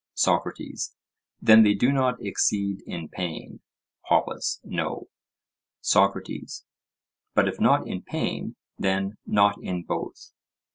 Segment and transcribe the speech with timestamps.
[0.15, 0.95] SOCRATES:
[1.39, 3.59] Then they do not exceed in pain?
[4.07, 5.09] POLUS: No.
[5.81, 6.65] SOCRATES:
[7.35, 10.31] But if not in pain, then not in both?